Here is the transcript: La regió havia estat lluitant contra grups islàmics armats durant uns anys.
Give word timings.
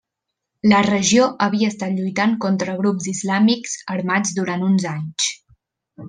La 0.69 0.77
regió 0.85 1.25
havia 1.47 1.67
estat 1.73 1.93
lluitant 1.99 2.33
contra 2.47 2.75
grups 2.81 3.09
islàmics 3.15 3.75
armats 3.97 4.33
durant 4.39 4.65
uns 4.73 4.87
anys. 4.97 5.29